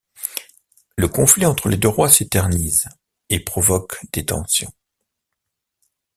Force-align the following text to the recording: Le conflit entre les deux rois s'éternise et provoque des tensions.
Le 0.95 1.07
conflit 1.07 1.45
entre 1.45 1.69
les 1.69 1.77
deux 1.77 1.87
rois 1.87 2.09
s'éternise 2.09 2.89
et 3.29 3.39
provoque 3.39 3.99
des 4.13 4.25
tensions. 4.25 4.73